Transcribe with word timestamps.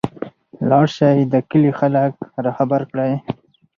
لاړشى 0.69 1.11
د 1.33 1.35
کلي 1.49 1.71
خلک 1.79 2.13
راخبر 2.45 2.81
کړى. 2.91 3.11